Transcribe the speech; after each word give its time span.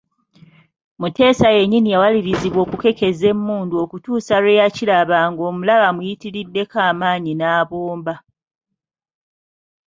Muteesa 1.01 1.47
yennyini 1.55 1.89
yawalirizibwa 1.93 2.59
okukekkeza 2.65 3.25
emmundu 3.33 3.75
okutuusa 3.83 4.35
lwe 4.43 4.57
yakiraba 4.59 5.17
ng’omulabe 5.29 5.85
amuyitiriddeko 5.89 6.77
amaanyi 6.89 7.33
n'abomba. 7.35 8.15